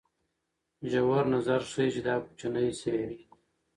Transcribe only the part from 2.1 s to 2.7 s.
کوچنۍ